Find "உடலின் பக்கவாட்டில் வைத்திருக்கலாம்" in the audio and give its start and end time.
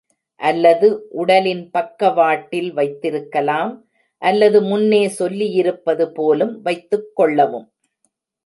1.09-3.73